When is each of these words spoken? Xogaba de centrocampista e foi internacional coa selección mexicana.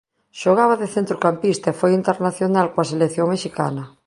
Xogaba 0.41 0.75
de 0.81 0.87
centrocampista 0.95 1.67
e 1.73 1.77
foi 1.79 1.91
internacional 2.01 2.67
coa 2.73 2.89
selección 2.91 3.27
mexicana. 3.35 3.83